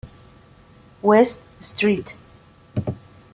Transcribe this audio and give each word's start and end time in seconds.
West 1.03 1.43
St. 1.59 2.15